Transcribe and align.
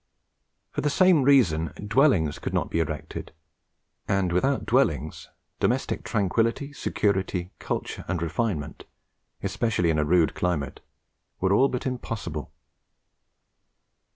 For 0.71 0.81
the 0.81 0.89
same 0.89 1.21
reason, 1.21 1.73
dwellings 1.75 2.39
could 2.39 2.55
not 2.55 2.71
be 2.71 2.79
erected; 2.79 3.33
and 4.07 4.31
without 4.33 4.65
dwellings 4.65 5.29
domestic 5.59 6.03
tranquillity, 6.03 6.73
security, 6.73 7.51
culture, 7.59 8.03
and 8.07 8.19
refinement, 8.19 8.85
especially 9.43 9.91
in 9.91 9.99
a 9.99 10.03
rude 10.03 10.33
climate, 10.33 10.79
were 11.39 11.53
all 11.53 11.69
but 11.69 11.85
impossible. 11.85 12.51